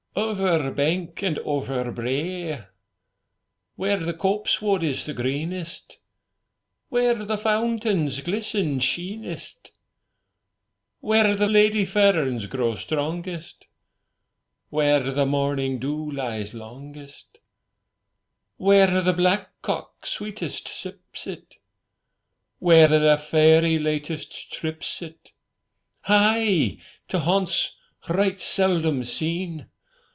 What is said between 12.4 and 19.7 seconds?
grows strongest. Where the morning dew lies longest. Where the black